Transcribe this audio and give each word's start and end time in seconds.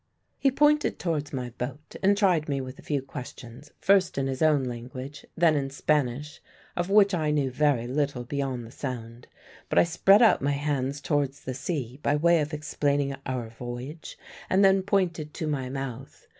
"He 0.39 0.49
pointed 0.49 0.97
towards 0.97 1.31
my 1.31 1.51
boat 1.51 1.95
and 2.01 2.17
tried 2.17 2.49
me 2.49 2.59
with 2.59 2.79
a 2.79 2.81
few 2.81 3.03
questions, 3.03 3.69
first 3.79 4.17
in 4.17 4.25
his 4.25 4.41
own 4.41 4.63
language, 4.63 5.27
then 5.37 5.55
in 5.55 5.69
Spanish, 5.69 6.41
of 6.75 6.89
which 6.89 7.13
I 7.13 7.29
knew 7.29 7.51
very 7.51 7.85
little 7.85 8.23
beyond 8.23 8.65
the 8.65 8.71
sound. 8.71 9.27
But 9.69 9.77
I 9.77 9.83
spread 9.83 10.23
out 10.23 10.41
my 10.41 10.53
hands 10.53 11.01
towards 11.01 11.41
the 11.41 11.53
sea, 11.53 11.99
by 12.01 12.15
way 12.15 12.41
of 12.41 12.51
explaining 12.51 13.15
our 13.27 13.49
voyage, 13.51 14.17
and 14.49 14.65
then 14.65 14.81
pointed 14.81 15.35
to 15.35 15.45
my 15.45 15.69
mouth. 15.69 16.25